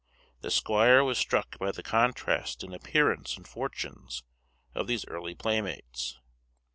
The 0.39 0.49
squire 0.49 1.03
was 1.03 1.19
struck 1.19 1.59
by 1.59 1.71
the 1.71 1.83
contrast 1.83 2.63
in 2.63 2.73
appearance 2.73 3.37
and 3.37 3.47
fortunes 3.47 4.23
of 4.73 4.87
these 4.87 5.05
early 5.05 5.35
playmates. 5.35 6.17